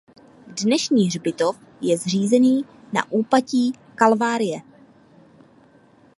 Dnešní 0.63 1.07
hřbitov 1.07 1.59
je 1.81 1.97
zřízený 1.97 2.65
na 2.93 3.11
úpatí 3.11 3.71
Kalvárie. 3.95 4.61